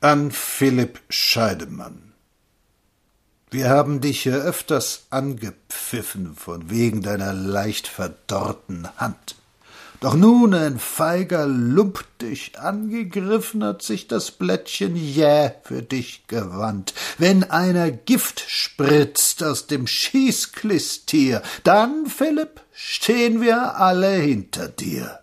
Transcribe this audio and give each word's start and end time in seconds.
An 0.00 0.30
Philipp 0.30 1.00
Scheidemann. 1.08 2.12
Wir 3.50 3.68
haben 3.68 4.00
dich 4.00 4.22
hier 4.22 4.36
öfters 4.36 5.06
angepfiffen 5.10 6.36
von 6.36 6.70
wegen 6.70 7.02
deiner 7.02 7.32
leicht 7.32 7.88
verdorrten 7.88 8.88
Hand. 8.96 9.34
Doch 9.98 10.14
nun 10.14 10.54
ein 10.54 10.78
feiger 10.78 11.48
Lump 11.48 12.04
dich 12.22 12.60
angegriffen, 12.60 13.64
hat 13.64 13.82
sich 13.82 14.06
das 14.06 14.30
Blättchen 14.30 14.94
jäh 14.94 15.50
für 15.64 15.82
dich 15.82 16.28
gewandt. 16.28 16.94
Wenn 17.18 17.42
einer 17.42 17.90
Gift 17.90 18.44
spritzt 18.46 19.42
aus 19.42 19.66
dem 19.66 19.88
Schießklistier, 19.88 21.42
dann, 21.64 22.06
Philipp, 22.06 22.60
stehen 22.72 23.40
wir 23.40 23.74
alle 23.74 24.12
hinter 24.12 24.68
dir. 24.68 25.18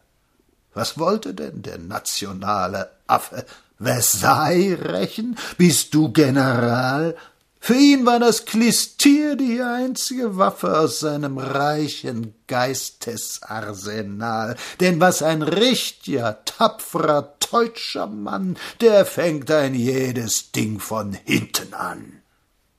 Was 0.76 1.00
wollte 1.00 1.34
denn 1.34 1.64
der 1.64 1.80
nationale 1.80 2.92
Affe? 3.08 3.44
Versailles 3.80 4.78
rächen? 4.80 5.40
Bist 5.58 5.96
du 5.96 6.12
General? 6.12 7.16
Für 7.60 7.74
ihn 7.74 8.06
war 8.06 8.20
das 8.20 8.46
Klistier 8.46 9.36
die 9.36 9.60
einzige 9.60 10.38
Waffe 10.38 10.78
aus 10.78 11.00
seinem 11.00 11.40
reichen 11.40 12.36
Geistesarsenal. 12.46 14.56
Denn 14.80 15.00
was 15.00 15.24
ein 15.24 15.42
richtiger, 15.42 16.46
tapferer 16.46 17.34
deutscher 17.50 18.06
Mann, 18.06 18.56
der 18.82 19.04
fängt 19.06 19.50
ein 19.50 19.74
jedes 19.74 20.52
Ding 20.52 20.80
von 20.80 21.18
hinten 21.26 21.74
an. 21.74 22.22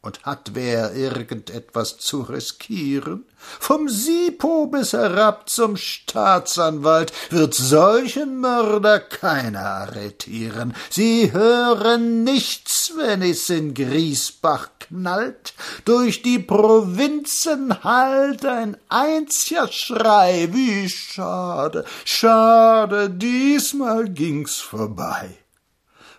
Und 0.07 0.25
hat 0.25 0.55
wer 0.55 0.95
irgendetwas 0.95 1.99
zu 1.99 2.21
riskieren? 2.21 3.25
Vom 3.37 3.89
Sipo 3.89 4.69
bis 4.69 4.93
herab 4.93 5.49
zum 5.49 5.77
Staatsanwalt 5.77 7.13
wird 7.31 7.55
solchen 7.55 8.39
Mörder 8.39 9.01
keiner 9.01 9.65
arretieren. 9.65 10.77
Sie 10.91 11.33
hören 11.33 12.23
nichts, 12.23 12.93
wenn 12.97 13.21
es 13.21 13.51
in 13.51 13.75
Griesbach 13.75 14.69
knallt. 14.79 15.55
Durch 15.85 16.23
die 16.23 16.39
Provinzen 16.39 17.83
hallt 17.83 18.47
ein 18.47 18.77
einziger 18.89 19.67
Schrei. 19.67 20.51
Wie 20.53 20.89
schade, 20.89 21.85
schade, 22.05 23.11
diesmal 23.11 24.09
ging's 24.09 24.59
vorbei. 24.59 25.37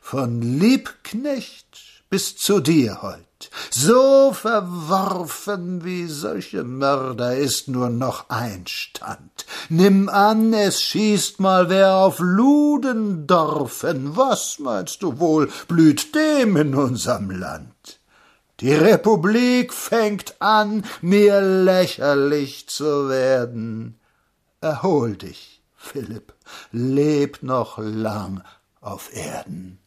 Von 0.01 0.41
Liebknecht 0.41 2.03
bis 2.09 2.35
zu 2.35 2.59
dir 2.59 3.01
heut 3.01 3.26
so 3.69 4.33
verworfen 4.33 5.83
wie 5.83 6.07
solche 6.07 6.63
Mörder 6.63 7.35
ist 7.35 7.67
nur 7.67 7.89
noch 7.89 8.29
ein 8.29 8.65
Stand. 8.67 9.45
Nimm 9.69 10.09
an, 10.09 10.53
es 10.53 10.81
schießt 10.81 11.39
mal 11.39 11.69
wer 11.69 11.95
auf 11.95 12.19
Ludendorfen. 12.19 14.15
Was 14.15 14.59
meinst 14.59 15.03
du 15.03 15.19
wohl, 15.19 15.49
blüht 15.67 16.15
dem 16.15 16.57
in 16.57 16.75
unserem 16.75 17.31
Land? 17.31 17.99
Die 18.59 18.73
Republik 18.73 19.71
fängt 19.71 20.41
an, 20.41 20.83
mir 21.01 21.41
lächerlich 21.41 22.67
zu 22.67 23.07
werden. 23.07 23.99
Erhol 24.61 25.15
dich, 25.15 25.61
Philipp, 25.75 26.33
leb 26.71 27.43
noch 27.43 27.77
lang 27.77 28.41
auf 28.81 29.15
Erden. 29.15 29.77